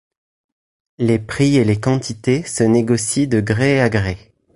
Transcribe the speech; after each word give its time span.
Les 0.97 1.19
prix 1.19 1.57
et 1.57 1.63
les 1.63 1.79
quantités 1.79 2.41
se 2.41 2.63
négocient 2.63 3.27
de 3.27 3.39
gré 3.39 3.79
à 3.81 3.87
gré. 3.87 4.33